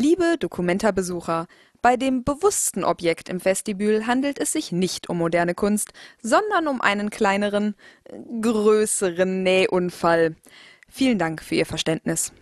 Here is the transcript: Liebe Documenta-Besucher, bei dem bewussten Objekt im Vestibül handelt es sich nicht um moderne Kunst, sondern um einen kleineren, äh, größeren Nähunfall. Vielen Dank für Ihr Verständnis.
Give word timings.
Liebe 0.00 0.36
Documenta-Besucher, 0.38 1.48
bei 1.82 1.96
dem 1.96 2.22
bewussten 2.22 2.84
Objekt 2.84 3.28
im 3.28 3.44
Vestibül 3.44 4.06
handelt 4.06 4.38
es 4.38 4.52
sich 4.52 4.70
nicht 4.70 5.08
um 5.08 5.18
moderne 5.18 5.56
Kunst, 5.56 5.90
sondern 6.22 6.68
um 6.68 6.80
einen 6.80 7.10
kleineren, 7.10 7.74
äh, 8.04 8.16
größeren 8.40 9.42
Nähunfall. 9.42 10.36
Vielen 10.88 11.18
Dank 11.18 11.42
für 11.42 11.56
Ihr 11.56 11.66
Verständnis. 11.66 12.32